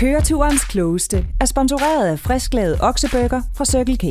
Køreturens 0.00 0.64
klogeste 0.64 1.26
er 1.40 1.44
sponsoreret 1.44 2.06
af 2.06 2.18
frisklavet 2.18 2.76
oksebøger 2.80 3.42
fra 3.56 3.64
Circle 3.64 3.96
K. 3.96 4.04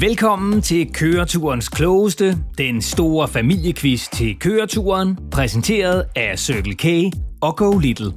Velkommen 0.00 0.62
til 0.62 0.92
Køreturens 0.92 1.68
klogeste, 1.68 2.38
den 2.58 2.82
store 2.82 3.28
familiequiz 3.28 4.08
til 4.08 4.38
køreturen, 4.38 5.18
præsenteret 5.30 6.04
af 6.16 6.38
Circle 6.38 6.74
K 6.74 7.14
og 7.40 7.56
Go 7.56 7.78
Little. 7.78 8.12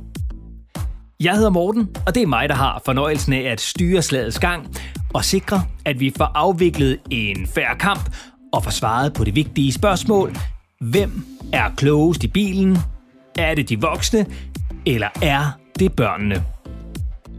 Jeg 1.19 1.35
hedder 1.35 1.49
Morten, 1.49 1.89
og 2.07 2.15
det 2.15 2.23
er 2.23 2.27
mig, 2.27 2.49
der 2.49 2.55
har 2.55 2.81
fornøjelsen 2.85 3.33
af 3.33 3.51
at 3.51 3.61
styre 3.61 4.01
slagets 4.01 4.39
gang 4.39 4.75
og 5.13 5.25
sikre, 5.25 5.61
at 5.85 5.99
vi 5.99 6.13
får 6.17 6.31
afviklet 6.35 6.99
en 7.09 7.47
færre 7.47 7.75
kamp 7.79 8.15
og 8.53 8.63
får 8.63 8.71
svaret 8.71 9.13
på 9.13 9.23
det 9.23 9.35
vigtige 9.35 9.73
spørgsmål. 9.73 10.35
Hvem 10.81 11.25
er 11.53 11.69
klogest 11.77 12.23
i 12.23 12.27
bilen? 12.27 12.77
Er 13.37 13.55
det 13.55 13.69
de 13.69 13.81
voksne, 13.81 14.25
eller 14.85 15.07
er 15.21 15.57
det 15.79 15.93
børnene? 15.93 16.43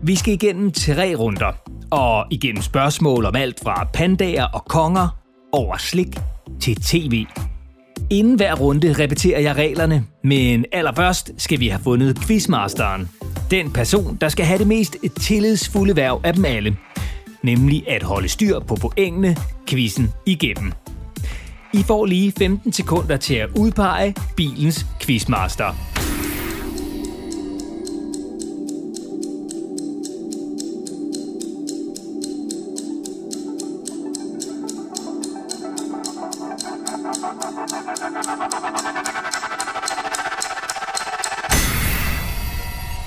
Vi 0.02 0.16
skal 0.16 0.34
igennem 0.34 0.72
tre 0.72 1.14
runder, 1.14 1.52
og 1.90 2.26
igennem 2.30 2.62
spørgsmål 2.62 3.24
om 3.24 3.36
alt 3.36 3.60
fra 3.64 3.88
pandager 3.94 4.44
og 4.44 4.64
konger 4.64 5.18
over 5.52 5.76
slik 5.76 6.18
til 6.60 6.76
tv. 6.76 7.26
Inden 8.10 8.36
hver 8.36 8.54
runde 8.54 8.92
repeterer 8.92 9.40
jeg 9.40 9.56
reglerne, 9.56 10.04
men 10.24 10.64
allerførst 10.72 11.30
skal 11.36 11.60
vi 11.60 11.68
have 11.68 11.82
fundet 11.82 12.18
quizmasteren. 12.20 13.08
Den 13.50 13.72
person, 13.72 14.18
der 14.20 14.28
skal 14.28 14.44
have 14.44 14.58
det 14.58 14.66
mest 14.66 14.96
tillidsfulde 15.20 15.96
værv 15.96 16.20
af 16.24 16.34
dem 16.34 16.44
alle. 16.44 16.76
Nemlig 17.42 17.84
at 17.88 18.02
holde 18.02 18.28
styr 18.28 18.60
på 18.60 18.76
pointene 18.76 19.36
quizzen 19.68 20.10
igennem. 20.26 20.72
I 21.72 21.82
får 21.82 22.06
lige 22.06 22.32
15 22.38 22.72
sekunder 22.72 23.16
til 23.16 23.34
at 23.34 23.48
udpege 23.58 24.14
bilens 24.36 24.86
quizmaster. 25.00 25.74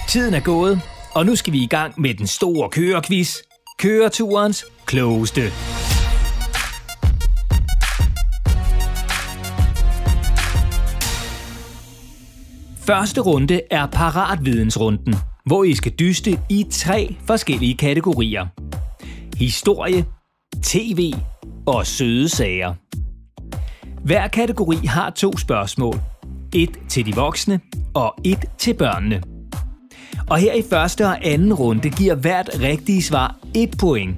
Tiden 0.10 0.34
er 0.34 0.40
gået, 0.40 0.82
og 1.14 1.26
nu 1.26 1.36
skal 1.36 1.54
vi 1.54 1.64
i 1.64 1.68
gang 1.68 2.02
med 2.02 2.14
den 2.14 2.28
store 2.28 2.70
kørequiz. 2.70 3.38
Køreturens 3.78 4.66
klogeste. 4.86 5.42
Første 12.86 13.22
runde 13.22 13.62
er 13.72 13.86
paratvidensrunden, 13.86 15.16
hvor 15.46 15.64
I 15.64 15.76
skal 15.76 15.92
dyste 15.92 16.40
i 16.50 16.66
tre 16.72 17.16
forskellige 17.28 17.78
kategorier. 17.78 18.48
Historie, 19.38 20.06
tv 20.64 21.14
og 21.66 21.88
søde 21.88 22.30
sager. 22.30 22.74
Hver 24.06 24.28
kategori 24.28 24.76
har 24.76 25.10
to 25.10 25.38
spørgsmål. 25.38 25.96
Et 26.56 26.80
til 26.90 27.06
de 27.06 27.16
voksne 27.16 27.60
og 27.94 28.14
et 28.24 28.46
til 28.58 28.74
børnene. 28.74 29.22
Og 30.30 30.38
her 30.38 30.54
i 30.54 30.64
første 30.70 31.06
og 31.06 31.26
anden 31.26 31.54
runde 31.54 31.90
giver 31.90 32.16
hvert 32.16 32.50
rigtige 32.60 33.04
svar 33.04 33.40
et 33.56 33.76
point. 33.80 34.18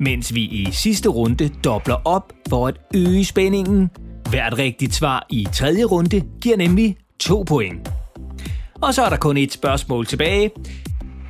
Mens 0.00 0.34
vi 0.34 0.40
i 0.40 0.68
sidste 0.72 1.08
runde 1.08 1.48
dobler 1.64 1.96
op 2.04 2.32
for 2.48 2.68
at 2.68 2.74
øge 2.94 3.24
spændingen. 3.24 3.90
Hvert 4.30 4.58
rigtigt 4.58 4.94
svar 4.94 5.26
i 5.30 5.46
tredje 5.52 5.84
runde 5.84 6.22
giver 6.40 6.56
nemlig 6.56 6.96
to 7.18 7.44
point. 7.46 7.90
Og 8.82 8.94
så 8.94 9.04
er 9.04 9.08
der 9.08 9.16
kun 9.16 9.36
et 9.36 9.52
spørgsmål 9.52 10.06
tilbage. 10.06 10.50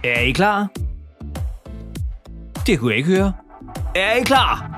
Er 0.04 0.20
I 0.20 0.30
klar? 0.30 0.69
Det 2.66 2.78
kunne 2.78 2.91
jeg 2.91 2.98
ikke 2.98 3.10
høre. 3.10 3.32
Er 3.94 4.12
I 4.12 4.22
klar? 4.22 4.70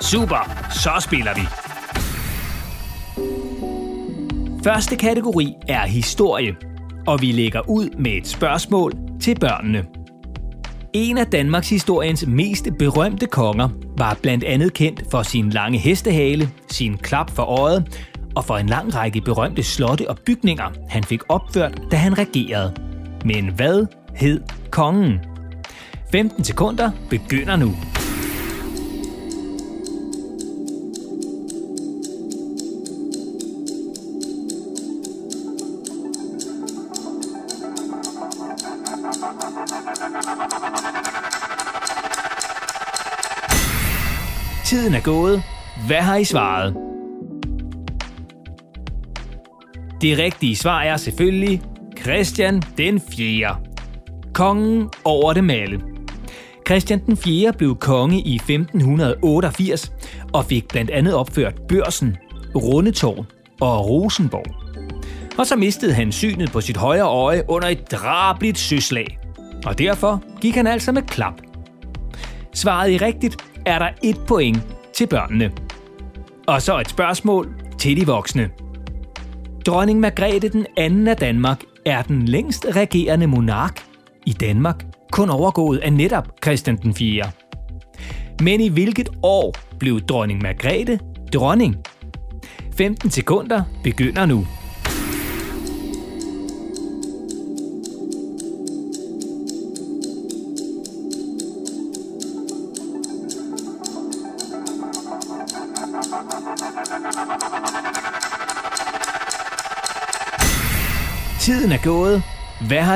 Super, 0.00 0.68
så 0.70 0.90
spiller 1.00 1.34
vi. 1.34 1.40
Første 4.64 4.96
kategori 4.96 5.54
er 5.68 5.86
historie, 5.86 6.56
og 7.06 7.20
vi 7.20 7.32
lægger 7.32 7.60
ud 7.68 7.88
med 7.98 8.12
et 8.12 8.26
spørgsmål 8.26 8.92
til 9.20 9.38
børnene. 9.40 9.84
En 10.92 11.18
af 11.18 11.26
Danmarks 11.26 11.70
historiens 11.70 12.26
mest 12.26 12.68
berømte 12.78 13.26
konger 13.26 13.68
var 13.98 14.18
blandt 14.22 14.44
andet 14.44 14.72
kendt 14.72 15.02
for 15.10 15.22
sin 15.22 15.50
lange 15.50 15.78
hestehale, 15.78 16.50
sin 16.70 16.96
klap 16.96 17.30
for 17.30 17.42
øjet 17.42 18.10
og 18.36 18.44
for 18.44 18.56
en 18.56 18.66
lang 18.66 18.94
række 18.94 19.20
berømte 19.20 19.62
slotte 19.62 20.10
og 20.10 20.18
bygninger, 20.26 20.70
han 20.88 21.04
fik 21.04 21.20
opført, 21.28 21.80
da 21.90 21.96
han 21.96 22.18
regerede. 22.18 22.74
Men 23.24 23.48
hvad 23.48 23.86
hed 24.14 24.40
kongen? 24.70 25.20
15 26.12 26.44
sekunder 26.44 26.90
begynder 27.10 27.56
nu. 27.56 27.74
Tiden 44.64 44.94
er 44.94 45.00
gået. 45.00 45.42
Hvad 45.86 46.02
har 46.02 46.16
I 46.16 46.24
svaret? 46.24 46.85
Det 50.00 50.18
rigtige 50.18 50.56
svar 50.56 50.82
er 50.82 50.96
selvfølgelig 50.96 51.62
Christian 52.00 52.62
den 52.78 53.00
4. 53.16 53.56
Kongen 54.34 54.88
over 55.04 55.32
dem 55.32 55.50
alle. 55.50 55.80
Christian 56.66 57.06
den 57.06 57.16
4. 57.16 57.52
blev 57.52 57.76
konge 57.76 58.20
i 58.20 58.34
1588 58.34 59.92
og 60.32 60.44
fik 60.44 60.68
blandt 60.68 60.90
andet 60.90 61.14
opført 61.14 61.54
Børsen, 61.68 62.16
Rundetårn 62.54 63.26
og 63.60 63.88
Rosenborg. 63.88 64.46
Og 65.38 65.46
så 65.46 65.56
mistede 65.56 65.94
han 65.94 66.12
synet 66.12 66.52
på 66.52 66.60
sit 66.60 66.76
højre 66.76 67.06
øje 67.06 67.42
under 67.48 67.68
et 67.68 67.92
drabligt 67.92 68.58
søslag. 68.58 69.18
Og 69.66 69.78
derfor 69.78 70.22
gik 70.40 70.54
han 70.54 70.66
altså 70.66 70.92
med 70.92 71.02
klap. 71.02 71.34
Svaret 72.54 72.90
i 72.90 72.96
rigtigt 72.96 73.44
er 73.66 73.78
der 73.78 73.88
et 74.02 74.18
point 74.28 74.58
til 74.94 75.06
børnene. 75.06 75.52
Og 76.46 76.62
så 76.62 76.78
et 76.78 76.90
spørgsmål 76.90 77.54
til 77.78 78.00
de 78.00 78.06
voksne. 78.06 78.50
Dronning 79.66 80.00
Margrethe 80.00 80.48
den 80.48 80.66
anden 80.76 81.08
af 81.08 81.16
Danmark 81.16 81.60
er 81.86 82.02
den 82.02 82.28
længst 82.28 82.66
regerende 82.70 83.26
monark 83.26 83.84
i 84.26 84.32
Danmark, 84.32 84.84
kun 85.12 85.30
overgået 85.30 85.78
af 85.78 85.92
netop 85.92 86.28
Christian 86.44 86.76
den 86.76 86.94
4. 86.94 87.24
Men 88.42 88.60
i 88.60 88.68
hvilket 88.68 89.08
år 89.22 89.54
blev 89.78 90.00
dronning 90.00 90.42
Margrethe 90.42 90.98
dronning? 91.34 91.76
15 92.76 93.10
sekunder 93.10 93.62
begynder 93.84 94.26
nu. 94.26 94.46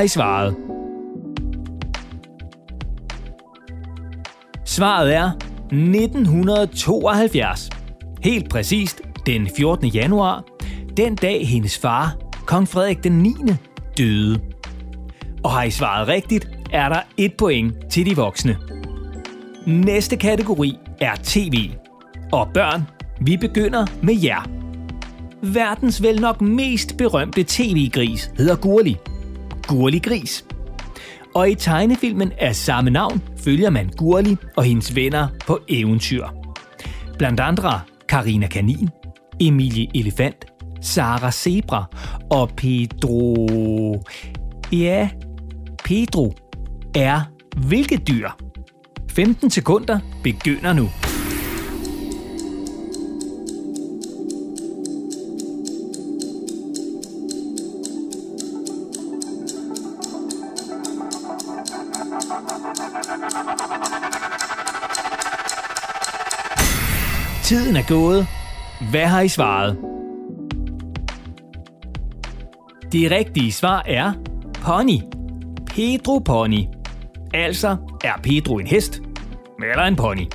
Har 0.01 0.05
I 0.05 0.09
svaret? 0.09 0.57
Svaret 4.65 5.15
er 5.15 5.31
1972. 5.65 7.71
Helt 8.23 8.51
præcist 8.51 9.03
den 9.27 9.49
14. 9.57 9.87
januar, 9.87 10.45
den 10.97 11.15
dag 11.15 11.49
hendes 11.49 11.79
far, 11.79 12.17
kong 12.47 12.69
Frederik 12.69 13.05
den 13.05 13.13
9. 13.13 13.35
døde. 13.99 14.41
Og 15.43 15.51
har 15.51 15.63
I 15.63 15.71
svaret 15.71 16.09
rigtigt, 16.09 16.49
er 16.73 16.89
der 16.89 17.01
et 17.17 17.33
point 17.39 17.75
til 17.91 18.07
de 18.07 18.17
voksne. 18.17 18.57
Næste 19.67 20.17
kategori 20.17 20.79
er 21.01 21.13
tv. 21.23 21.71
Og 22.33 22.49
børn, 22.55 22.83
vi 23.21 23.37
begynder 23.37 23.87
med 24.03 24.23
jer. 24.23 24.49
Verdens 25.43 26.03
vel 26.03 26.21
nok 26.21 26.41
mest 26.41 26.97
berømte 26.97 27.45
tv-gris 27.49 28.31
hedder 28.37 28.57
Gurli. 28.57 28.97
Gurli 29.71 29.99
Gris. 29.99 30.45
Og 31.35 31.51
i 31.51 31.55
tegnefilmen 31.55 32.33
af 32.39 32.57
samme 32.57 32.91
navn 32.91 33.23
følger 33.45 33.71
man 33.71 33.91
Gurli 33.97 34.37
og 34.57 34.65
hendes 34.65 34.95
venner 34.95 35.29
på 35.47 35.61
eventyr. 35.69 36.27
Blandt 37.19 37.41
andre 37.41 37.81
Karina 38.09 38.47
Kanin, 38.47 38.89
Emilie 39.41 39.89
Elefant, 39.95 40.45
Sara 40.81 41.31
Zebra 41.31 41.85
og 42.31 42.51
Pedro... 42.57 44.03
Ja, 44.73 45.09
Pedro 45.85 46.35
er 46.95 47.21
hvilket 47.67 48.09
dyr? 48.09 48.29
15 49.11 49.51
sekunder 49.51 49.99
begynder 50.23 50.73
nu. 50.73 50.89
Gået. 67.91 68.27
Hvad 68.91 69.07
har 69.07 69.21
I 69.21 69.29
svaret? 69.29 69.77
Det 72.93 73.11
rigtige 73.11 73.53
svar 73.53 73.83
er 73.87 74.13
pony. 74.55 74.99
Pedro 75.67 76.19
Pony. 76.19 76.65
Altså 77.35 77.77
er 78.05 78.13
Pedro 78.23 78.59
en 78.59 78.67
hest 78.67 79.03
eller 79.71 79.85
en 79.85 79.97
pony. 79.97 80.27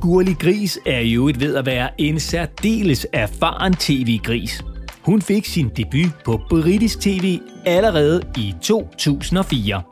Gurli 0.00 0.32
Gris 0.32 0.78
er 0.86 1.00
jo 1.00 1.28
et 1.28 1.40
ved 1.40 1.56
at 1.56 1.66
være 1.66 2.00
en 2.00 2.20
særdeles 2.20 3.06
erfaren 3.12 3.74
tv-gris. 3.74 4.64
Hun 5.02 5.22
fik 5.22 5.44
sin 5.44 5.68
debut 5.68 6.14
på 6.24 6.40
britisk 6.50 7.00
tv 7.00 7.38
allerede 7.66 8.22
i 8.36 8.54
2004. 8.62 9.82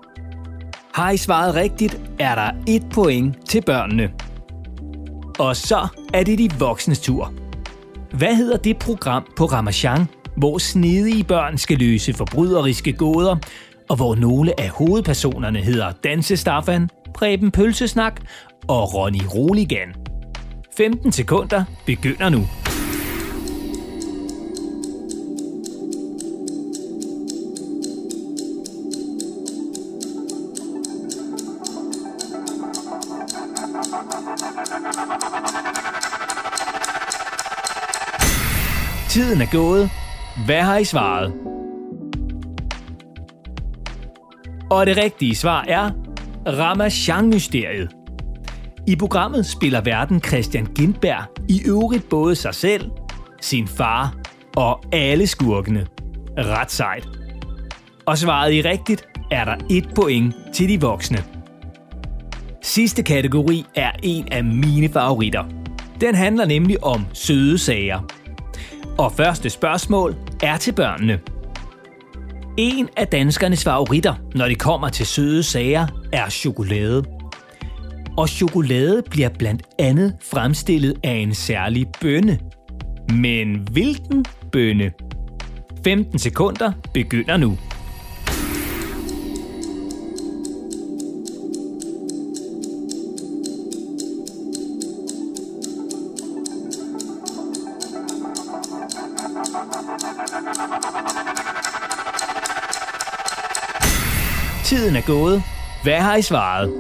Har 0.95 1.11
I 1.11 1.17
svaret 1.17 1.55
rigtigt, 1.55 2.01
er 2.19 2.35
der 2.35 2.51
et 2.67 2.83
point 2.95 3.47
til 3.47 3.63
børnene. 3.67 4.11
Og 5.39 5.57
så 5.57 5.89
er 6.15 6.23
det 6.23 6.39
de 6.39 6.51
voksnes 6.59 7.01
tur. 7.01 7.33
Hvad 8.13 8.37
hedder 8.37 8.57
det 8.57 8.79
program 8.79 9.33
på 9.37 9.45
Ramachan, 9.45 10.07
hvor 10.37 10.59
snedige 10.59 11.25
børn 11.25 11.59
skal 11.59 11.79
løse 11.79 12.13
forbryderiske 12.13 12.93
gåder, 12.93 13.37
og 13.89 13.97
hvor 13.97 14.15
nogle 14.15 14.61
af 14.61 14.69
hovedpersonerne 14.69 15.59
hedder 15.59 15.93
Danse 16.05 16.37
Staffan, 16.37 16.91
Preben 17.15 17.51
Pølsesnak 17.51 18.21
og 18.69 18.95
Ronny 18.95 19.23
Roligan. 19.35 19.95
15 20.77 21.13
sekunder 21.13 21.65
begynder 21.87 22.29
nu. 22.29 22.47
Tiden 39.09 39.41
er 39.41 39.47
gået. 39.53 39.91
Hvad 40.47 40.63
har 40.63 40.79
I 40.79 40.85
svaret? 40.85 41.33
Og 44.71 44.87
det 44.87 44.97
rigtige 44.97 45.35
svar 45.37 45.65
er 45.69 45.91
Ramachan-mysteriet. 46.47 47.91
I 48.87 48.97
programmet 48.97 49.47
spiller 49.47 49.81
verden 49.81 50.21
Christian 50.21 50.67
Gindberg 50.67 51.25
i 51.49 51.63
øvrigt 51.67 52.09
både 52.09 52.35
sig 52.35 52.55
selv, 52.55 52.91
sin 53.41 53.69
far 53.69 54.15
og 54.57 54.81
alle 54.93 55.27
skurkene. 55.27 55.87
Ret 56.39 56.71
sejt. 56.71 57.09
Og 58.07 58.19
svaret 58.19 58.53
I 58.53 58.63
rigtigt, 58.63 59.09
er 59.31 59.45
der 59.45 59.57
et 59.71 59.89
point 59.95 60.35
til 60.55 60.69
de 60.69 60.81
voksne. 60.81 61.25
Sidste 62.63 63.03
kategori 63.03 63.65
er 63.75 63.91
en 64.03 64.33
af 64.33 64.45
mine 64.45 64.89
favoritter. 64.89 65.45
Den 66.01 66.15
handler 66.15 66.47
nemlig 66.47 66.85
om 66.85 67.07
søde 67.13 67.59
sager. 67.59 68.18
Og 68.99 69.13
første 69.13 69.51
spørgsmål 69.51 70.17
er 70.43 70.57
til 70.57 70.73
børnene. 70.73 71.21
En 72.57 72.89
af 72.97 73.07
danskernes 73.07 73.65
favoritter, 73.65 74.15
når 74.35 74.49
det 74.49 74.59
kommer 74.59 74.89
til 74.89 75.07
søde 75.07 75.43
sager, 75.43 75.87
er 76.13 76.29
chokolade. 76.29 77.05
Og 78.17 78.29
chokolade 78.29 79.03
bliver 79.11 79.29
blandt 79.39 79.63
andet 79.79 80.17
fremstillet 80.33 80.95
af 81.05 81.13
en 81.15 81.35
særlig 81.35 81.87
bønne. 82.01 82.39
Men 83.13 83.69
hvilken 83.73 84.25
bønne? 84.53 84.93
15 85.85 86.19
sekunder 86.19 86.73
begynder 86.95 87.37
nu. 87.37 87.59
Gået. 105.09 105.43
Hvad 105.83 105.99
har 105.99 106.17
I 106.17 106.23
svaret? 106.23 106.73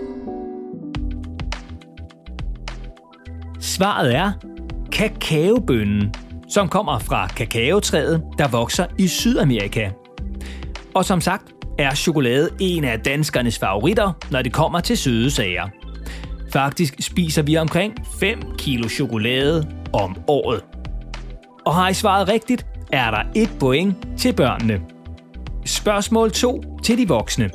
Svaret 3.60 4.14
er 4.14 4.32
kakaobønnen, 4.92 6.14
som 6.48 6.69
kommer 6.69 6.98
fra 6.98 7.26
kakaotræet, 7.26 8.22
der 8.38 8.48
vokser 8.48 8.86
i 8.98 9.06
Sydamerika. 9.06 9.90
Og 10.94 11.04
som 11.04 11.20
sagt 11.20 11.42
er 11.78 11.94
chokolade 11.94 12.50
en 12.60 12.84
af 12.84 13.00
danskernes 13.00 13.58
favoritter, 13.58 14.12
når 14.30 14.42
det 14.42 14.52
kommer 14.52 14.80
til 14.80 14.98
søde 14.98 15.30
sager. 15.30 15.69
Faktisk 16.52 16.96
spiser 17.00 17.42
vi 17.42 17.56
omkring 17.56 17.94
5 18.20 18.42
kilo 18.58 18.88
chokolade 18.88 19.70
om 19.92 20.16
året. 20.26 20.60
Og 21.66 21.75
har 21.75 21.88
I 21.88 21.94
svaret 21.94 22.28
rigtigt, 22.28 22.66
er 22.92 23.10
der 23.10 23.22
et 23.36 23.50
point 23.60 23.96
til 24.19 24.32
børnene. 24.34 24.80
Spørgsmål 25.66 26.30
2 26.30 26.62
til 26.84 26.98
de 26.98 27.08
voksne. 27.08 27.50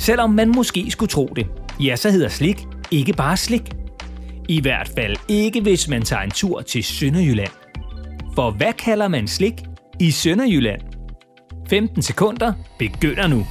Selvom 0.00 0.30
man 0.30 0.52
måske 0.56 0.90
skulle 0.90 1.08
tro 1.08 1.26
det, 1.36 1.46
ja, 1.80 1.96
så 1.96 2.10
hedder 2.10 2.28
slik 2.28 2.66
ikke 2.90 3.12
bare 3.12 3.36
slik. 3.36 3.62
I 4.48 4.60
hvert 4.60 4.88
fald 4.88 5.16
ikke, 5.28 5.60
hvis 5.60 5.88
man 5.88 6.02
tager 6.02 6.22
en 6.22 6.30
tur 6.30 6.60
til 6.60 6.84
Sønderjylland. 6.84 7.50
For 8.34 8.50
hvad 8.50 8.72
kalder 8.72 9.08
man 9.08 9.28
slik 9.28 9.54
i 10.00 10.10
Sønderjylland? 10.10 10.80
15 11.68 12.02
sekunder 12.02 12.52
begynder 12.78 13.26
nu. 13.26 13.46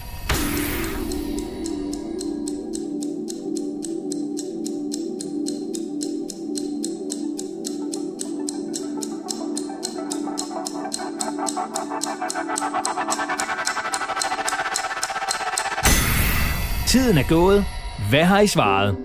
Tiden 16.89 17.18
er 17.18 17.24
gået. 17.30 17.65
Hvad 18.09 18.24
har 18.24 18.39
I 18.39 18.47
svaret? 18.47 18.97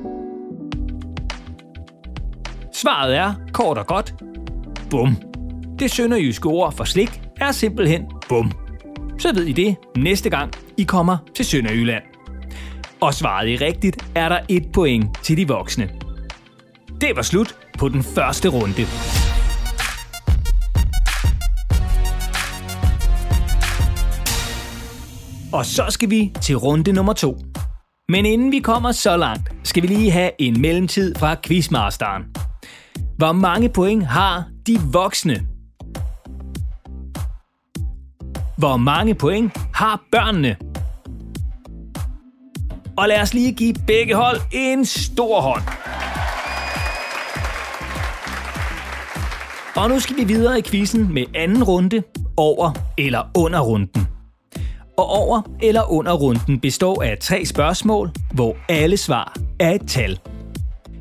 Svaret 2.73 3.17
er 3.17 3.35
kort 3.53 3.79
og 3.79 3.87
godt. 3.87 4.15
Bum. 4.91 5.17
Det 5.79 5.91
sønderjyske 5.91 6.49
ord 6.49 6.73
for 6.73 6.85
slik 6.85 7.21
er 7.41 7.53
simpelthen 7.53 8.03
bum. 8.29 8.53
Så 9.19 9.35
ved 9.35 9.45
I 9.47 9.53
det 9.53 9.77
næste 9.97 10.31
gang, 10.31 10.53
I 10.77 10.83
kommer 10.83 11.17
til 11.37 11.45
Sønderjylland. 11.45 12.03
Og 13.01 13.15
svaret 13.15 13.49
I 13.49 13.57
rigtigt, 13.57 13.97
er 14.15 14.29
der 14.29 14.39
et 14.49 14.73
point 14.73 15.19
til 15.23 15.37
de 15.37 15.49
voksne. 15.49 15.91
Det 17.01 17.17
var 17.17 17.23
slut 17.23 17.57
på 17.79 17.89
den 17.89 18.03
første 18.03 18.49
runde. 18.49 18.83
Og 25.53 25.67
så 25.67 25.85
skal 25.89 26.11
vi 26.11 26.33
til 26.43 26.57
runde 26.57 26.93
nummer 26.93 27.13
to. 27.13 27.54
Men 28.09 28.27
inden 28.27 28.53
vi 28.53 28.59
kommer 28.59 28.93
så 28.93 29.17
langt, 29.17 29.53
skal 29.63 29.83
vi 29.83 29.87
lige 29.87 30.11
have 30.11 30.31
en 30.39 30.61
mellemtid 30.61 31.15
fra 31.15 31.37
Quizmasteren. 31.43 32.23
Hvor 33.17 33.33
mange 33.33 33.69
point 33.69 34.07
har 34.07 34.45
de 34.67 34.79
voksne? 34.93 35.47
Hvor 38.59 38.77
mange 38.77 39.15
point 39.15 39.53
har 39.75 40.03
børnene? 40.13 40.57
Og 42.97 43.09
lad 43.09 43.21
os 43.23 43.35
lige 43.35 43.53
give 43.53 43.75
begge 43.87 44.15
hold 44.15 44.41
en 44.53 44.85
stor 44.85 45.41
hånd. 45.41 45.63
Og 49.77 49.89
nu 49.89 50.01
skal 50.01 50.17
vi 50.17 50.25
videre 50.25 50.59
i 50.59 50.63
quizzen 50.63 51.15
med 51.15 51.25
anden 51.35 51.65
runde, 51.65 52.03
over 52.37 52.73
eller 52.99 53.31
under 53.35 53.61
runden. 53.61 54.04
Og 54.97 55.07
over 55.07 55.43
eller 55.63 55.93
under 55.93 56.13
runden 56.13 56.61
består 56.61 57.03
af 57.03 57.19
tre 57.21 57.47
spørgsmål, 57.47 58.11
hvor 58.35 58.57
alle 58.69 58.97
svar 58.97 59.37
er 59.61 59.71
et 59.71 59.83
tal. 59.87 60.19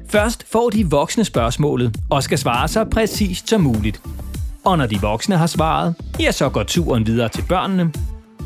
Først 0.10 0.52
får 0.52 0.70
de 0.70 0.90
voksne 0.90 1.26
spørgsmålet 1.26 1.96
og 2.10 2.24
skal 2.24 2.38
svare 2.38 2.68
så 2.68 2.84
præcist 2.84 3.50
som 3.50 3.62
muligt. 3.62 4.02
Og 4.66 4.78
når 4.78 4.86
de 4.86 5.02
voksne 5.02 5.38
har 5.38 5.48
svaret, 5.48 5.96
ja, 6.20 6.32
så 6.32 6.50
går 6.50 6.64
turen 6.64 7.08
videre 7.08 7.30
til 7.30 7.44
børnene. 7.50 7.94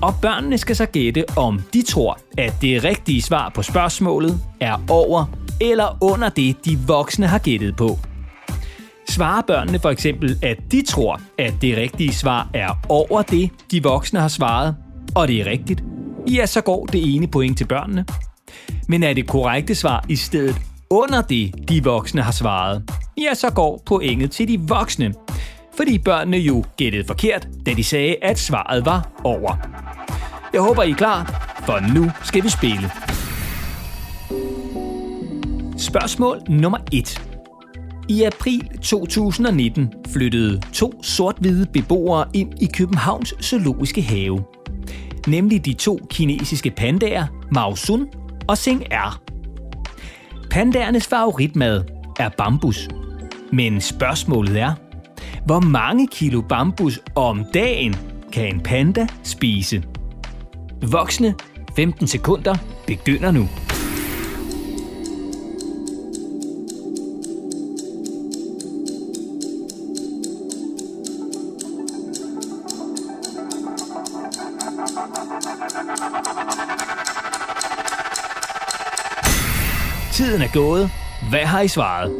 Og 0.01 0.13
børnene 0.21 0.57
skal 0.57 0.75
så 0.75 0.85
gætte, 0.85 1.25
om 1.37 1.61
de 1.73 1.81
tror, 1.81 2.19
at 2.37 2.53
det 2.61 2.83
rigtige 2.83 3.21
svar 3.21 3.51
på 3.55 3.61
spørgsmålet 3.61 4.39
er 4.61 4.83
over 4.89 5.25
eller 5.61 5.97
under 6.01 6.29
det, 6.29 6.65
de 6.65 6.77
voksne 6.87 7.27
har 7.27 7.39
gættet 7.39 7.75
på. 7.75 7.99
Svarer 9.09 9.41
børnene 9.41 9.79
for 9.79 9.89
eksempel, 9.89 10.39
at 10.43 10.57
de 10.71 10.85
tror, 10.85 11.21
at 11.39 11.53
det 11.61 11.77
rigtige 11.77 12.13
svar 12.13 12.49
er 12.53 12.69
over 12.89 13.21
det, 13.21 13.49
de 13.71 13.83
voksne 13.83 14.19
har 14.19 14.27
svaret, 14.27 14.75
og 15.15 15.27
det 15.27 15.41
er 15.41 15.45
rigtigt, 15.45 15.83
ja, 16.31 16.45
så 16.45 16.61
går 16.61 16.85
det 16.85 17.15
ene 17.15 17.27
point 17.27 17.57
til 17.57 17.65
børnene. 17.65 18.05
Men 18.87 19.03
er 19.03 19.13
det 19.13 19.27
korrekte 19.27 19.75
svar 19.75 20.05
i 20.09 20.15
stedet 20.15 20.55
under 20.89 21.21
det, 21.21 21.69
de 21.69 21.83
voksne 21.83 22.21
har 22.21 22.31
svaret, 22.31 22.83
ja, 23.17 23.33
så 23.33 23.49
går 23.49 23.81
pointet 23.85 24.31
til 24.31 24.47
de 24.47 24.59
voksne. 24.59 25.13
Fordi 25.77 25.97
børnene 25.97 26.37
jo 26.37 26.63
gættede 26.77 27.03
forkert, 27.07 27.47
da 27.65 27.73
de 27.73 27.83
sagde, 27.83 28.15
at 28.21 28.39
svaret 28.39 28.85
var 28.85 29.21
over. 29.23 29.55
Jeg 30.53 30.61
håber, 30.61 30.83
I 30.83 30.91
er 30.91 30.95
klar, 30.95 31.53
for 31.65 31.93
nu 31.93 32.11
skal 32.23 32.43
vi 32.43 32.49
spille. 32.49 32.91
Spørgsmål 35.77 36.41
nummer 36.49 36.77
1. 36.93 37.21
I 38.09 38.23
april 38.23 38.69
2019 38.83 39.93
flyttede 40.13 40.61
to 40.73 41.03
sort-hvide 41.03 41.65
beboere 41.73 42.25
ind 42.33 42.61
i 42.61 42.67
Københavns 42.73 43.33
Zoologiske 43.41 44.01
Have. 44.01 44.56
Nemlig 45.27 45.65
de 45.65 45.73
to 45.73 45.99
kinesiske 46.09 46.71
pandaer 46.71 47.27
Mao 47.51 47.75
Sun 47.75 48.07
og 48.47 48.57
Sing 48.57 48.83
Er. 48.91 49.21
Pandaernes 50.49 51.07
favoritmad 51.07 51.83
er 52.19 52.29
bambus. 52.29 52.87
Men 53.51 53.81
spørgsmålet 53.81 54.59
er, 54.59 54.73
hvor 55.45 55.59
mange 55.59 56.07
kilo 56.07 56.41
bambus 56.41 56.99
om 57.15 57.45
dagen 57.53 57.95
kan 58.33 58.55
en 58.55 58.61
panda 58.61 59.07
spise? 59.23 59.83
Voksne 60.81 61.35
15 61.75 62.07
sekunder 62.07 62.55
begynder 62.87 63.31
nu. 63.31 63.47
Er 80.47 80.53
gået. 80.53 80.89
Hvad 81.29 81.45
har 81.45 81.61
I 81.61 81.67
svaret? 81.67 82.11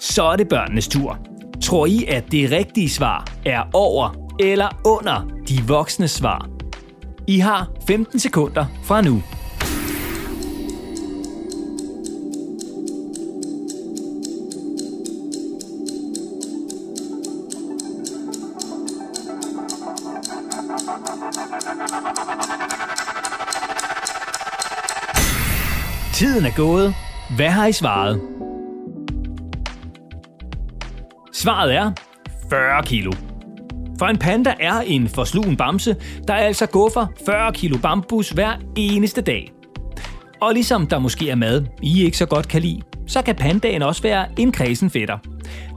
Så 0.00 0.22
er 0.22 0.36
det 0.36 0.48
børnenes 0.48 0.88
tur. 0.88 1.18
Tror 1.62 1.86
I, 1.86 2.04
at 2.08 2.32
det 2.32 2.50
rigtige 2.50 2.90
svar 2.90 3.26
er 3.46 3.62
over 3.72 4.14
eller 4.40 4.68
under 4.84 5.28
de 5.48 5.62
voksne 5.68 6.08
svar? 6.08 6.48
I 7.26 7.38
har 7.38 7.70
15 7.86 8.18
sekunder 8.18 8.66
fra 8.84 9.00
nu. 9.02 9.22
Er 26.52 26.56
gået. 26.56 26.94
Hvad 27.36 27.48
har 27.48 27.66
I 27.66 27.72
svaret? 27.72 28.20
Svaret 31.32 31.74
er 31.74 31.92
40 32.50 32.82
kilo. 32.82 33.12
For 33.98 34.06
en 34.06 34.18
panda 34.18 34.54
er 34.60 34.80
en 34.80 35.08
forslugen 35.08 35.56
bamse, 35.56 35.96
der 36.28 36.34
altså 36.34 36.66
guffer 36.66 37.06
40 37.26 37.52
kilo 37.52 37.78
bambus 37.78 38.30
hver 38.30 38.52
eneste 38.76 39.20
dag. 39.20 39.52
Og 40.40 40.52
ligesom 40.54 40.86
der 40.86 40.98
måske 40.98 41.30
er 41.30 41.34
mad, 41.34 41.66
I 41.82 42.04
ikke 42.04 42.16
så 42.18 42.26
godt 42.26 42.48
kan 42.48 42.62
lide, 42.62 42.82
så 43.06 43.22
kan 43.22 43.36
pandaen 43.36 43.82
også 43.82 44.02
være 44.02 44.26
en 44.38 44.52
kredsen 44.52 44.90
fætter. 44.90 45.18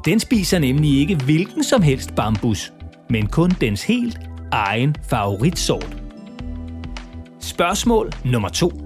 Den 0.06 0.20
spiser 0.20 0.60
nemlig 0.60 1.00
ikke 1.00 1.16
hvilken 1.16 1.64
som 1.64 1.82
helst 1.82 2.16
bambus, 2.16 2.74
men 3.10 3.28
kun 3.28 3.52
dens 3.62 3.84
helt 3.84 4.20
egen 4.52 4.96
favoritsort. 5.10 5.98
Spørgsmål 7.40 8.12
nummer 8.26 8.50
2. 8.50 8.85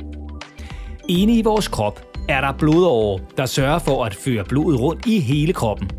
Inde 1.09 1.33
i 1.33 1.41
vores 1.41 1.67
krop 1.67 2.01
er 2.27 2.41
der 2.41 2.51
blodårer, 2.51 3.19
der 3.37 3.45
sørger 3.45 3.79
for 3.79 4.05
at 4.05 4.15
føre 4.15 4.43
blodet 4.43 4.79
rundt 4.79 5.05
i 5.05 5.19
hele 5.19 5.53
kroppen. 5.53 5.89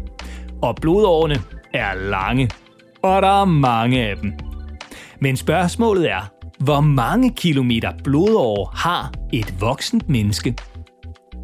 Og 0.62 0.76
blodårene 0.80 1.42
er 1.74 1.94
lange, 1.94 2.50
og 3.02 3.22
der 3.22 3.40
er 3.40 3.44
mange 3.44 4.02
af 4.04 4.16
dem. 4.16 4.32
Men 5.20 5.36
spørgsmålet 5.36 6.10
er, 6.10 6.32
hvor 6.58 6.80
mange 6.80 7.34
kilometer 7.34 7.92
blodår 8.04 8.72
har 8.76 9.12
et 9.32 9.60
voksent 9.60 10.08
menneske? 10.08 10.54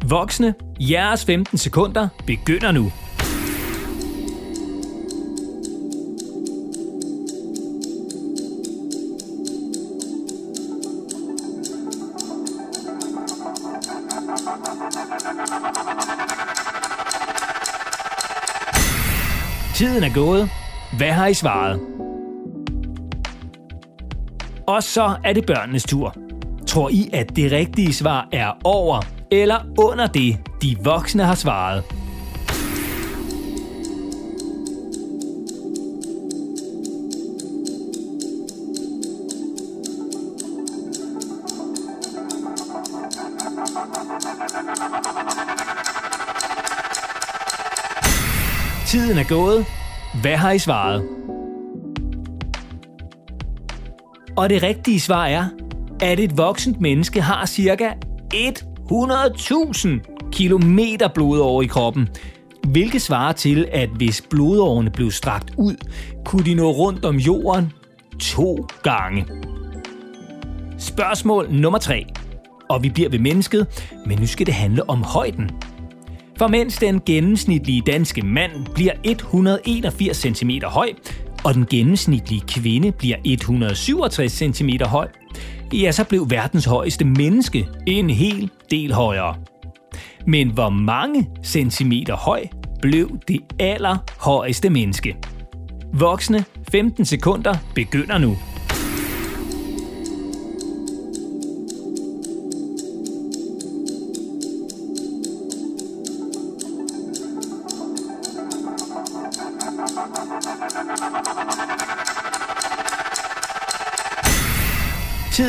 Voksne, 0.05 0.53
jeres 0.79 1.25
15 1.25 1.57
sekunder 1.57 2.07
begynder 2.27 2.71
nu. 2.71 2.91
Tiden 19.75 20.03
er 20.03 20.13
gået. 20.13 20.49
Hvad 20.97 21.11
har 21.11 21.27
I 21.27 21.33
svaret? 21.33 21.79
Og 24.67 24.83
så 24.83 25.15
er 25.23 25.33
det 25.33 25.45
børnenes 25.45 25.83
tur. 25.83 26.15
Tror 26.67 26.89
I, 26.89 27.09
at 27.13 27.35
det 27.35 27.51
rigtige 27.51 27.93
svar 27.93 28.27
er 28.31 28.51
over 28.63 29.01
eller 29.31 29.59
under 29.77 30.07
det, 30.07 30.37
de 30.61 30.77
voksne 30.83 31.23
har 31.23 31.35
svaret? 31.35 31.96
Gået. 49.27 49.65
Hvad 50.21 50.37
har 50.37 50.51
I 50.51 50.59
svaret? 50.59 51.03
Og 54.37 54.49
det 54.49 54.63
rigtige 54.63 54.99
svar 54.99 55.25
er, 55.25 55.45
at 56.01 56.19
et 56.19 56.37
voksent 56.37 56.81
menneske 56.81 57.21
har 57.21 57.45
cirka 57.45 57.89
100.000 58.33 60.29
kilometer 60.31 61.07
blodår 61.07 61.61
i 61.61 61.65
kroppen, 61.65 62.09
hvilket 62.67 63.01
svarer 63.01 63.31
til, 63.31 63.67
at 63.71 63.89
hvis 63.89 64.23
blodårene 64.29 64.89
blev 64.89 65.11
strakt 65.11 65.53
ud, 65.57 65.75
kunne 66.25 66.45
de 66.45 66.53
nå 66.53 66.71
rundt 66.71 67.05
om 67.05 67.15
jorden 67.15 67.73
to 68.19 68.67
gange. 68.83 69.25
Spørgsmål 70.77 71.47
nummer 71.51 71.79
3. 71.79 72.05
Og 72.69 72.83
vi 72.83 72.89
bliver 72.89 73.09
ved 73.09 73.19
mennesket, 73.19 73.91
men 74.05 74.19
nu 74.19 74.27
skal 74.27 74.45
det 74.45 74.53
handle 74.53 74.89
om 74.89 75.03
højden. 75.03 75.51
For 76.37 76.47
mens 76.47 76.77
den 76.77 77.01
gennemsnitlige 77.05 77.81
danske 77.81 78.21
mand 78.21 78.51
bliver 78.75 78.93
181 79.03 80.17
cm 80.17 80.49
høj, 80.63 80.89
og 81.43 81.53
den 81.53 81.65
gennemsnitlige 81.65 82.41
kvinde 82.47 82.91
bliver 82.91 83.17
167 83.23 84.31
cm 84.31 84.69
høj, 84.85 85.07
ja, 85.73 85.91
så 85.91 86.03
blev 86.03 86.29
verdens 86.29 86.65
højeste 86.65 87.05
menneske 87.05 87.67
en 87.87 88.09
hel 88.09 88.49
del 88.71 88.93
højere. 88.93 89.35
Men 90.27 90.49
hvor 90.49 90.69
mange 90.69 91.29
centimeter 91.43 92.15
høj 92.15 92.47
blev 92.81 93.19
det 93.27 93.39
allerhøjeste 93.59 94.69
menneske? 94.69 95.17
Voksne 95.93 96.45
15 96.71 97.05
sekunder 97.05 97.55
begynder 97.75 98.17
nu. 98.17 98.37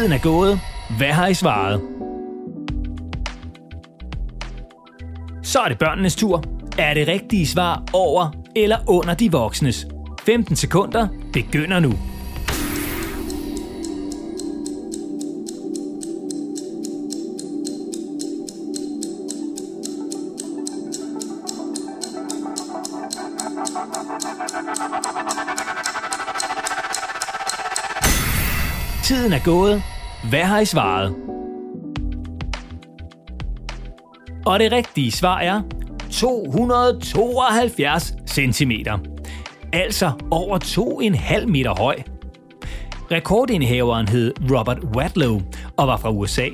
Tiden 0.09 0.19
er 0.19 0.23
gået. 0.23 0.61
Hvad 0.99 1.13
har 1.13 1.27
I 1.27 1.35
svaret? 1.35 1.81
Så 5.43 5.61
er 5.61 5.69
det 5.69 5.79
børnenes 5.79 6.17
tur. 6.17 6.45
Er 6.79 6.95
det 6.95 7.09
rigtige 7.09 7.47
svar 7.47 7.83
over 7.93 8.31
eller 8.57 8.77
under 8.87 9.15
de 9.15 9.33
voksnes? 9.33 9.87
15 10.23 10.57
sekunder 10.57 11.09
begynder 11.33 11.81
nu. 11.81 11.93
Tiden 29.03 29.33
er 29.33 29.45
gået. 29.45 29.98
Hvad 30.25 30.45
har 30.45 30.61
I 30.61 30.65
svaret? 30.65 31.15
Og 34.47 34.59
det 34.59 34.73
rigtige 34.73 35.13
svar 35.13 35.39
er 35.39 35.63
272 36.11 38.15
cm. 38.27 38.73
Altså 39.73 40.13
over 40.31 40.59
2,5 40.59 41.47
meter 41.47 41.75
høj. 41.79 41.97
Rekordindhaveren 43.11 44.09
hed 44.09 44.33
Robert 44.51 44.79
Wadlow 44.97 45.41
og 45.77 45.87
var 45.87 45.97
fra 45.97 46.11
USA. 46.11 46.47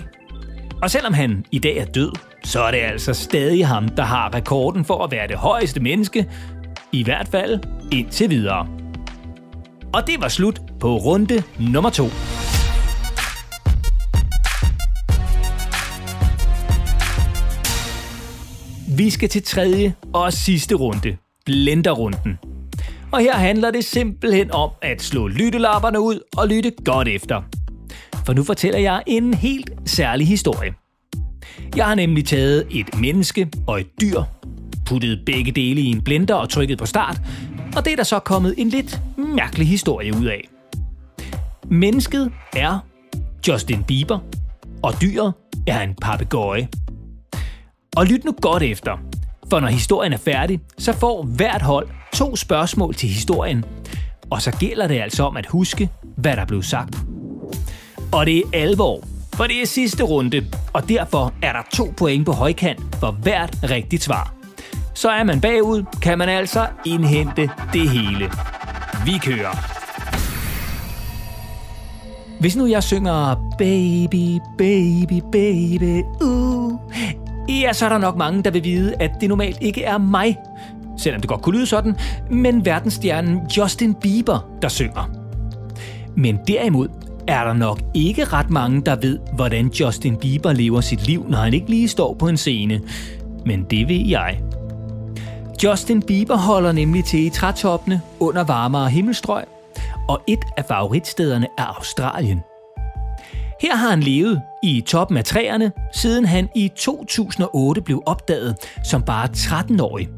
Og 0.83 0.91
selvom 0.91 1.13
han 1.13 1.45
i 1.51 1.59
dag 1.59 1.77
er 1.77 1.85
død, 1.85 2.13
så 2.45 2.63
er 2.63 2.71
det 2.71 2.79
altså 2.79 3.15
stadig 3.15 3.67
ham, 3.67 3.89
der 3.89 4.03
har 4.03 4.35
rekorden 4.35 4.85
for 4.85 5.05
at 5.05 5.11
være 5.11 5.29
det 5.29 5.37
højeste 5.37 5.81
menneske, 5.81 6.31
i 6.93 7.05
hvert 7.05 7.29
fald 7.29 7.61
indtil 7.93 8.31
videre. 8.31 8.69
Og 9.93 10.07
det 10.07 10.15
var 10.21 10.29
slut 10.29 10.61
på 10.81 10.97
runde 10.97 11.43
nummer 11.59 11.91
to. 11.91 12.05
Vi 18.97 19.11
skal 19.11 19.29
til 19.29 19.43
tredje 19.43 19.95
og 20.13 20.33
sidste 20.33 20.75
runde, 20.75 21.17
blenderrunden. 21.47 22.39
Og 23.13 23.21
her 23.21 23.37
handler 23.37 23.71
det 23.71 23.85
simpelthen 23.85 24.51
om 24.51 24.71
at 24.83 25.03
slå 25.03 25.29
lyttelapperne 25.29 26.01
ud 26.01 26.21
og 26.37 26.49
lytte 26.49 26.73
godt 26.85 27.09
efter. 27.09 27.43
For 28.27 28.33
nu 28.33 28.45
fortæller 28.45 28.79
jeg 28.79 29.03
en 29.07 29.35
helt 29.35 29.71
særlig 29.87 30.29
historie. 30.29 30.75
Jeg 31.77 31.87
har 31.87 31.95
nemlig 31.95 32.25
taget 32.25 32.67
et 32.71 33.01
menneske 33.01 33.49
og 33.67 33.81
et 33.81 33.87
dyr, 34.01 34.23
puttet 34.87 35.23
begge 35.27 35.53
dele 35.53 35.81
i 35.81 35.87
en 35.87 36.03
blender 36.03 36.35
og 36.35 36.49
trykket 36.49 36.79
på 36.79 36.87
start, 36.87 37.21
og 37.77 37.85
det 37.85 37.93
er 37.93 37.97
der 37.97 38.03
så 38.03 38.19
kommet 38.19 38.55
en 38.59 38.69
lidt 38.69 39.01
mærkelig 39.17 39.69
historie 39.69 40.17
ud 40.17 40.27
af. 40.27 40.49
Mennesket 41.71 42.33
er 42.57 42.79
Justin 43.49 43.85
Bieber, 43.85 44.19
og 44.83 44.93
dyret 45.01 45.33
er 45.67 45.81
en 45.81 45.95
papegøje. 46.03 46.69
Og 47.97 48.07
lyt 48.07 48.25
nu 48.25 48.33
godt 48.43 48.63
efter, 48.63 48.99
for 49.51 49.61
når 49.61 49.69
historien 49.69 50.13
er 50.13 50.17
færdig, 50.17 50.61
så 50.79 50.93
får 50.93 51.23
hvert 51.23 51.63
hold 51.63 51.89
to 52.13 52.37
spørgsmål 52.37 52.95
til 52.95 53.09
historien, 53.09 53.65
og 54.31 54.43
så 54.43 54.57
gælder 54.61 54.87
det 54.87 55.01
altså 55.01 55.23
om 55.23 55.37
at 55.37 55.47
huske, 55.47 55.89
hvad 56.17 56.37
der 56.37 56.45
blev 56.45 56.63
sagt. 56.63 56.97
Og 58.13 58.27
det 58.27 58.39
er 58.39 58.43
alvor, 58.53 59.01
for 59.35 59.45
det 59.45 59.63
er 59.63 59.67
sidste 59.67 60.03
runde, 60.03 60.47
og 60.73 60.89
derfor 60.89 61.33
er 61.43 61.53
der 61.53 61.63
to 61.73 61.93
point 61.97 62.27
på 62.27 62.33
højkant 62.33 62.81
for 62.95 63.11
hvert 63.11 63.71
rigtigt 63.71 64.03
svar. 64.03 64.35
Så 64.95 65.11
er 65.11 65.25
man 65.25 65.41
bagud, 65.41 65.85
kan 66.03 66.19
man 66.19 66.29
altså 66.29 66.67
indhente 66.87 67.51
det 67.73 67.91
hele. 67.91 68.31
Vi 69.05 69.19
kører. 69.23 69.75
Hvis 72.41 72.57
nu 72.57 72.67
jeg 72.67 72.83
synger 72.83 73.55
baby, 73.59 74.41
baby, 74.59 75.23
baby, 75.33 76.03
uh, 76.23 76.73
ja, 77.49 77.73
så 77.73 77.85
er 77.85 77.89
der 77.89 77.99
nok 77.99 78.17
mange, 78.17 78.43
der 78.43 78.51
vil 78.51 78.65
vide, 78.65 78.95
at 79.01 79.11
det 79.21 79.29
normalt 79.29 79.59
ikke 79.61 79.85
er 79.85 79.99
mig, 79.99 80.39
selvom 80.99 81.21
det 81.21 81.29
godt 81.29 81.43
kunne 81.43 81.57
lyde 81.57 81.67
sådan, 81.67 81.97
men 82.31 82.65
verdensstjernen 82.65 83.41
Justin 83.57 83.95
Bieber, 83.95 84.49
der 84.63 84.69
synger. 84.69 85.11
Men 86.17 86.39
derimod 86.49 86.89
er 87.29 87.45
der 87.45 87.53
nok 87.53 87.81
ikke 87.95 88.25
ret 88.25 88.51
mange, 88.51 88.81
der 88.81 88.97
ved, 88.97 89.19
hvordan 89.33 89.69
Justin 89.69 90.17
Bieber 90.17 90.53
lever 90.53 90.81
sit 90.81 91.07
liv, 91.07 91.27
når 91.29 91.39
han 91.39 91.55
ikke 91.55 91.71
lige 91.71 91.89
står 91.89 92.15
på 92.15 92.29
en 92.29 92.37
scene. 92.37 92.81
Men 93.47 93.65
det 93.71 93.89
ved 93.89 94.07
jeg. 94.07 94.41
Justin 95.65 96.03
Bieber 96.03 96.37
holder 96.37 96.73
nemlig 96.73 97.05
til 97.05 97.27
i 97.27 97.31
trætoppene 97.31 98.01
under 98.21 98.45
varmere 98.45 98.91
himmelstrøg, 98.91 99.45
og 100.09 100.21
et 100.27 100.45
af 100.57 100.65
favoritstederne 100.65 101.47
er 101.59 101.65
Australien. 101.65 102.41
Her 103.65 103.77
har 103.77 103.91
han 103.91 104.01
levet 104.01 104.41
i 104.63 104.81
toppen 104.87 105.17
af 105.17 105.25
træerne, 105.25 105.73
siden 105.93 106.25
han 106.25 106.49
i 106.57 106.71
2008 106.77 107.81
blev 107.81 108.03
opdaget 108.07 108.57
som 108.91 109.03
bare 109.03 109.29
13-årig, 109.37 110.09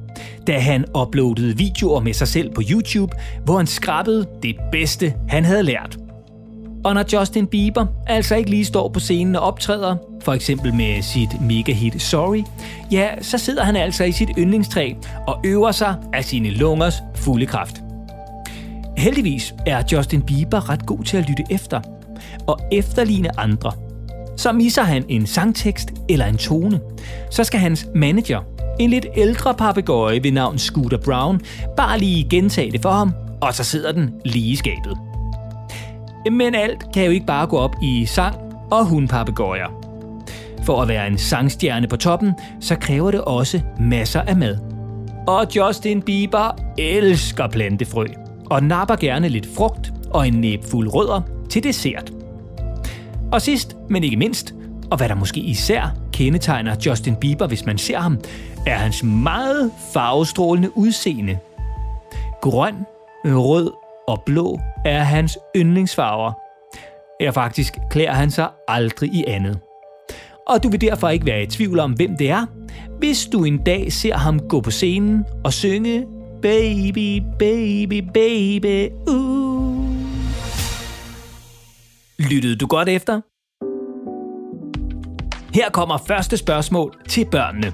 da 0.47 0.59
han 0.59 0.85
uploadede 0.97 1.57
videoer 1.57 2.01
med 2.01 2.13
sig 2.13 2.29
selv 2.29 2.55
på 2.55 2.63
YouTube, 2.71 3.17
hvor 3.45 3.57
han 3.57 3.67
skrabbede 3.67 4.27
det 4.43 4.57
bedste, 4.73 5.15
han 5.29 5.45
havde 5.45 5.63
lært. 5.63 5.97
Og 6.85 6.95
når 6.95 7.05
Justin 7.13 7.47
Bieber 7.47 7.87
altså 8.07 8.35
ikke 8.35 8.51
lige 8.51 8.65
står 8.65 8.89
på 8.89 9.01
scenen 9.01 9.37
og 9.37 9.43
optræder, 9.43 9.97
for 10.23 10.33
eksempel 10.33 10.75
med 10.75 11.03
sit 11.03 11.41
mega-hit 11.41 12.03
Sorry, 12.03 12.43
ja, 12.93 13.11
så 13.21 13.39
sidder 13.39 13.65
han 13.65 13.77
altså 13.77 14.05
i 14.05 14.13
sit 14.13 14.29
yndlingstræ 14.39 14.95
og 15.27 15.41
øver 15.45 15.73
sig 15.73 15.95
af 16.13 16.25
sine 16.25 16.51
lungers 16.51 17.03
fulde 17.15 17.47
kraft. 17.47 17.77
Heldigvis 18.97 19.55
er 19.67 19.83
Justin 19.93 20.23
Bieber 20.23 20.71
ret 20.71 20.87
god 20.87 21.05
til 21.05 21.17
at 21.17 21.29
lytte 21.29 21.45
efter 21.51 21.81
og 22.47 22.61
efterligne 22.73 23.41
andre. 23.41 23.73
Så 24.37 24.53
misser 24.53 24.83
han 24.83 25.05
en 25.09 25.27
sangtekst 25.27 25.93
eller 26.09 26.27
en 26.27 26.37
tone, 26.37 26.81
så 27.31 27.45
skal 27.45 27.61
hans 27.61 27.87
manager, 27.95 28.41
en 28.79 28.91
lidt 28.91 29.07
ældre 29.17 29.55
papegøje 29.55 30.23
ved 30.23 30.33
navn 30.33 30.59
Scooter 30.59 30.99
Brown, 30.99 31.41
bare 31.77 31.99
lige 31.99 32.29
gentage 32.31 32.71
det 32.71 32.83
for 32.83 32.91
ham, 32.91 33.13
og 33.41 33.55
så 33.55 33.65
sidder 33.65 33.93
den 33.93 34.15
lige 34.25 34.53
i 34.53 34.57
skabet. 34.57 34.99
Men 36.33 36.55
alt 36.55 36.93
kan 36.95 37.05
jo 37.05 37.11
ikke 37.11 37.27
bare 37.27 37.47
gå 37.47 37.57
op 37.57 37.75
i 37.83 38.07
sang 38.07 38.37
og 38.71 38.87
hundpapegøjer. 38.87 39.67
For 40.63 40.83
at 40.83 40.89
være 40.89 41.07
en 41.07 41.19
sangstjerne 41.19 41.89
på 41.89 41.97
toppen, 41.97 42.33
så 42.61 42.77
kræver 42.77 43.11
det 43.11 43.21
også 43.21 43.61
masser 43.81 44.21
af 44.21 44.37
mad. 44.37 44.59
Og 45.27 45.47
Justin 45.57 46.03
Bieber 46.03 46.59
elsker 46.79 47.49
plantefrø 47.49 48.07
og 48.51 48.63
napper 48.63 48.97
gerne 48.97 49.29
lidt 49.29 49.49
frugt 49.57 49.93
og 50.11 50.29
en 50.29 50.35
næbfuld 50.35 50.89
rødder 50.89 51.23
til 51.51 51.63
dessert. 51.63 52.13
Og 53.33 53.43
sidst, 53.43 53.77
men 53.91 54.05
ikke 54.05 54.17
mindst, 54.17 54.55
og 54.91 54.97
hvad 54.97 55.09
der 55.09 55.15
måske 55.15 55.41
især 55.41 55.97
kendetegner 56.13 56.77
Justin 56.87 57.17
Bieber, 57.17 57.47
hvis 57.47 57.67
man 57.67 57.79
ser 57.79 57.99
ham, 57.99 58.19
er 58.67 58.75
hans 58.75 59.03
meget 59.03 59.73
farvestrålende 59.93 60.79
udseende. 60.79 61.39
Grøn, 62.43 62.75
rød 63.25 63.73
og 64.09 64.23
blå 64.27 64.61
er 64.85 65.03
hans 65.03 65.39
yndlingsfarver. 65.57 66.33
Ja, 67.21 67.31
faktisk 67.31 67.75
klæder 67.91 68.13
han 68.13 68.31
sig 68.31 68.49
aldrig 68.69 69.11
i 69.15 69.25
andet. 69.27 69.59
Og 70.49 70.63
du 70.63 70.69
vil 70.69 70.81
derfor 70.81 71.09
ikke 71.09 71.27
være 71.27 71.43
i 71.43 71.47
tvivl 71.47 71.79
om, 71.79 71.93
hvem 71.93 72.17
det 72.17 72.31
er, 72.31 72.47
hvis 72.99 73.29
du 73.33 73.45
en 73.45 73.59
dag 73.59 73.93
ser 73.93 74.17
ham 74.17 74.41
gå 74.49 74.61
på 74.61 74.71
scenen 74.71 75.25
og 75.45 75.53
synge 75.53 76.07
Baby, 76.43 77.23
baby, 77.39 78.09
baby, 78.15 78.89
uh. 79.09 79.46
Lyttede 82.19 82.57
du 82.57 82.67
godt 82.67 82.89
efter? 82.89 83.21
Her 85.55 85.71
kommer 85.71 85.99
første 86.07 86.37
spørgsmål 86.37 86.95
til 87.09 87.27
børnene. 87.31 87.73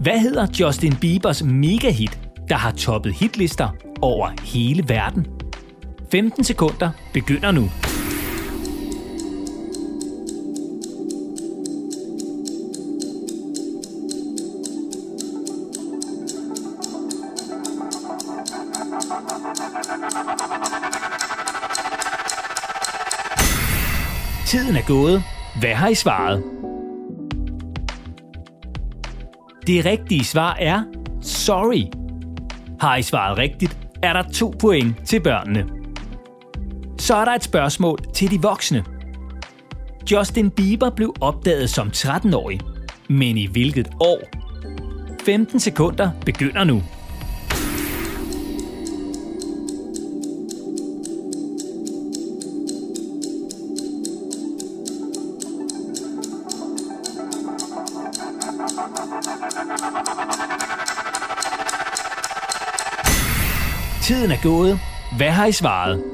Hvad 0.00 0.20
hedder 0.20 0.46
Justin 0.60 0.96
Biebers 1.00 1.42
megahit, 1.42 2.18
der 2.48 2.54
har 2.54 2.70
toppet 2.70 3.14
hitlister 3.14 3.68
over 4.02 4.30
hele 4.44 4.84
verden? 4.88 5.26
15 6.10 6.44
sekunder 6.44 6.90
begynder 7.12 7.52
nu. 7.52 7.70
Gået. 24.86 25.22
Hvad 25.60 25.74
har 25.74 25.88
I 25.88 25.94
svaret? 25.94 26.42
Det 29.66 29.84
rigtige 29.84 30.24
svar 30.24 30.56
er 30.60 30.82
sorry. 31.22 31.82
Har 32.80 32.96
I 32.96 33.02
svaret 33.02 33.38
rigtigt, 33.38 33.78
er 34.02 34.12
der 34.12 34.22
to 34.32 34.54
point 34.60 34.96
til 35.06 35.20
børnene. 35.20 35.66
Så 36.98 37.14
er 37.14 37.24
der 37.24 37.32
et 37.32 37.44
spørgsmål 37.44 37.98
til 38.14 38.30
de 38.30 38.42
voksne. 38.42 38.84
Justin 40.10 40.50
Bieber 40.50 40.90
blev 40.90 41.14
opdaget 41.20 41.70
som 41.70 41.88
13-årig, 41.88 42.60
men 43.08 43.36
i 43.36 43.46
hvilket 43.46 43.88
år? 44.00 44.20
15 45.24 45.60
sekunder 45.60 46.10
begynder 46.26 46.64
nu. 46.64 46.82
Gået. 64.44 64.78
Hvad 65.16 65.30
har 65.30 65.46
I 65.46 65.52
svaret? 65.52 66.04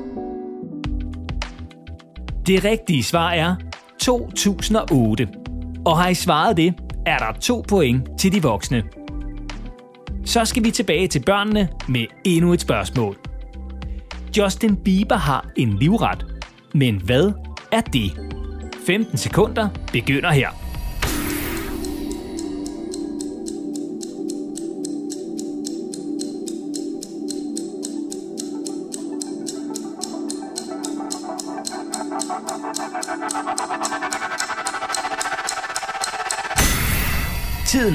Det 2.47 2.65
rigtige 2.65 3.03
svar 3.03 3.31
er 3.31 3.57
2008. 4.01 5.29
Og 5.85 5.99
har 5.99 6.09
I 6.09 6.15
svaret 6.15 6.57
det, 6.57 6.75
er 7.07 7.19
der 7.19 7.33
to 7.41 7.65
point 7.69 8.09
til 8.19 8.33
de 8.33 8.43
voksne. 8.43 8.83
Så 10.25 10.45
skal 10.45 10.65
vi 10.65 10.71
tilbage 10.71 11.09
til 11.09 11.23
børnene 11.27 11.69
med 11.89 12.07
endnu 12.25 12.53
et 12.53 12.61
spørgsmål. 12.61 13.17
Justin 14.37 14.77
Bieber 14.77 15.17
har 15.17 15.47
en 15.57 15.79
livret. 15.79 16.27
Men 16.75 17.03
hvad 17.05 17.33
er 17.73 17.81
det? 17.81 18.13
15 18.87 19.19
sekunder 19.19 19.69
begynder 19.93 20.31
her. 20.31 20.60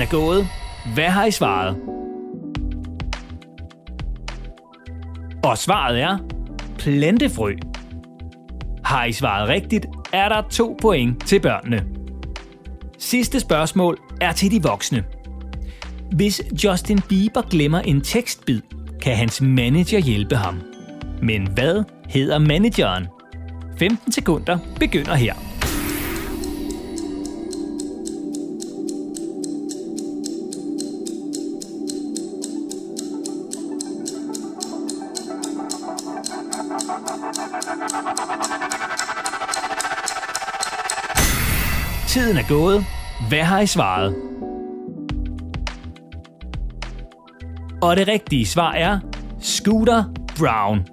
Er 0.06 0.10
gået. 0.10 0.48
Hvad 0.94 1.10
har 1.10 1.26
I 1.26 1.32
svaret? 1.32 1.78
Og 5.44 5.58
svaret 5.58 6.02
er 6.02 6.18
plantefrø. 6.78 7.54
Har 8.84 9.06
I 9.06 9.12
svaret 9.12 9.50
rigtigt, 9.50 9.86
er 10.14 10.30
der 10.30 10.42
to 10.50 10.78
point 10.82 11.28
til 11.28 11.40
børnene. 11.40 11.86
Sidste 12.98 13.40
spørgsmål 13.40 13.98
er 14.22 14.32
til 14.32 14.52
de 14.52 14.64
voksne. 14.64 15.04
Hvis 16.12 16.42
Justin 16.64 17.02
Bieber 17.10 17.42
glemmer 17.42 17.80
en 17.80 18.02
tekstbid, 18.02 18.62
kan 19.02 19.16
hans 19.16 19.42
manager 19.42 20.00
hjælpe 20.00 20.36
ham. 20.36 20.62
Men 21.22 21.48
hvad 21.48 21.84
hedder 22.10 22.40
manageren? 22.40 23.08
15 23.80 24.12
sekunder 24.12 24.58
begynder 24.80 25.16
her. 25.16 25.55
Er 42.46 42.50
gået. 42.50 42.86
Hvad 43.30 43.44
har 43.44 43.60
I 43.60 43.68
svaret? 43.68 44.16
Og 47.82 47.96
det 47.96 48.08
rigtige 48.08 48.46
svar 48.46 48.72
er 48.74 49.00
Scooter 49.42 50.04
Brown. 50.40 50.88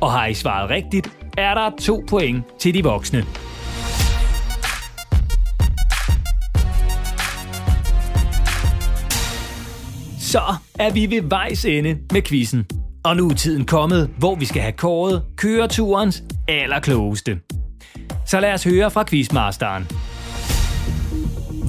Og 0.00 0.12
har 0.12 0.26
I 0.26 0.34
svaret 0.34 0.70
rigtigt, 0.70 1.10
er 1.38 1.54
der 1.54 1.70
to 1.80 2.04
point 2.08 2.44
til 2.58 2.74
de 2.74 2.84
voksne. 2.84 3.24
Så 10.18 10.42
er 10.78 10.92
vi 10.92 11.10
ved 11.10 11.22
vejs 11.22 11.64
ende 11.64 11.98
med 12.12 12.22
quizzen. 12.22 12.66
Og 13.04 13.16
nu 13.16 13.28
er 13.28 13.34
tiden 13.34 13.66
kommet, 13.66 14.10
hvor 14.18 14.34
vi 14.34 14.44
skal 14.44 14.62
have 14.62 14.72
kåret 14.72 15.22
køreturens 15.36 16.22
allerklogeste. 16.48 17.40
Så 18.26 18.40
lad 18.40 18.52
os 18.52 18.64
høre 18.64 18.90
fra 18.90 19.04
quizmasteren. 19.04 19.99